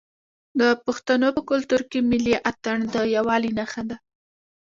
[0.59, 3.97] د پښتنو په کلتور کې ملي اتن د یووالي نښه ده.